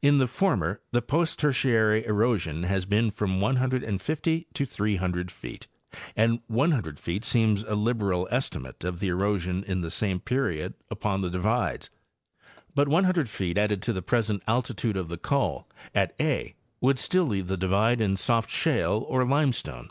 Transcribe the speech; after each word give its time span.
In 0.00 0.18
the 0.18 0.28
former 0.28 0.80
the 0.92 1.02
post 1.02 1.40
Tertiary 1.40 2.04
erosion 2.06 2.62
has 2.62 2.84
been 2.84 3.10
from 3.10 3.40
150 3.40 4.46
to 4.54 4.64
300 4.64 5.30
feet, 5.32 5.66
and 6.14 6.38
100 6.46 7.00
feet 7.00 7.24
seems 7.24 7.64
a 7.64 7.74
liberal 7.74 8.28
estimate 8.30 8.84
of 8.84 9.00
the 9.00 9.08
erosion 9.08 9.64
in 9.64 9.80
the 9.80 9.90
same 9.90 10.20
period 10.20 10.74
upon 10.88 11.20
the 11.20 11.30
divides; 11.30 11.90
but 12.76 12.86
100 12.86 13.28
feet 13.28 13.58
added 13.58 13.82
to 13.82 13.92
the 13.92 14.02
present 14.02 14.40
altitude 14.46 14.96
of 14.96 15.08
the 15.08 15.18
col 15.18 15.68
at 15.96 16.14
a 16.20 16.54
would 16.80 17.00
still 17.00 17.24
leave 17.24 17.48
the 17.48 17.56
divide 17.56 18.00
in 18.00 18.14
soft 18.14 18.48
shale 18.50 19.04
or 19.08 19.26
limestone. 19.26 19.90